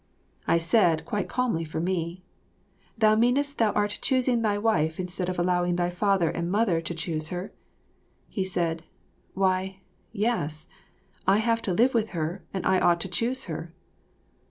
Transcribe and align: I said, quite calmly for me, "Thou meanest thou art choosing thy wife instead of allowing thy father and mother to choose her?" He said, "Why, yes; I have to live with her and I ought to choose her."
I 0.47 0.57
said, 0.57 1.05
quite 1.05 1.29
calmly 1.29 1.63
for 1.63 1.79
me, 1.79 2.23
"Thou 2.97 3.13
meanest 3.13 3.59
thou 3.59 3.71
art 3.73 3.99
choosing 4.01 4.41
thy 4.41 4.57
wife 4.57 4.99
instead 4.99 5.29
of 5.29 5.37
allowing 5.37 5.75
thy 5.75 5.91
father 5.91 6.27
and 6.31 6.49
mother 6.49 6.81
to 6.81 6.95
choose 6.95 7.29
her?" 7.29 7.53
He 8.27 8.43
said, 8.43 8.83
"Why, 9.35 9.81
yes; 10.11 10.67
I 11.27 11.37
have 11.37 11.61
to 11.61 11.73
live 11.73 11.93
with 11.93 12.09
her 12.17 12.43
and 12.51 12.65
I 12.65 12.79
ought 12.79 12.99
to 13.01 13.07
choose 13.09 13.45
her." 13.45 13.75